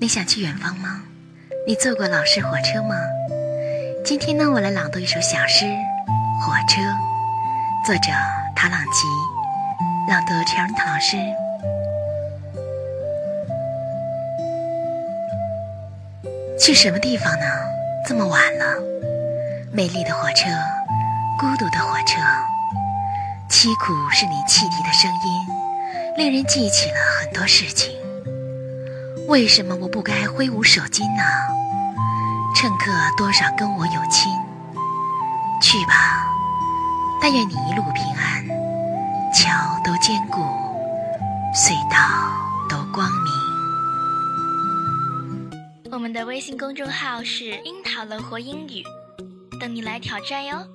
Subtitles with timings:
[0.00, 1.02] 你想去远方吗？
[1.66, 2.94] 你坐过老式火车吗？
[4.04, 5.64] 今天呢，我来朗读一首小诗
[6.40, 6.80] 《火车》，
[7.84, 8.12] 作者
[8.54, 9.08] 塔朗吉，
[10.08, 11.16] 朗读陈润塔老师。
[16.60, 17.46] 去什么地方呢？
[18.06, 18.80] 这么晚了，
[19.72, 20.48] 美丽的火车，
[21.40, 22.20] 孤独的火车，
[23.50, 25.46] 凄苦是你汽笛的声音，
[26.16, 27.97] 令人记起了很多事情。
[29.28, 31.22] 为什么我不该挥舞手巾呢？
[32.56, 34.32] 乘客多少跟我有亲，
[35.60, 36.26] 去吧，
[37.20, 38.42] 但愿你一路平安，
[39.34, 39.50] 桥
[39.84, 40.40] 都坚固，
[41.54, 41.98] 隧道
[42.70, 43.30] 都光明。
[45.92, 48.82] 我们的微信公众号是“樱桃乐活英语”，
[49.60, 50.66] 等你来挑战哟。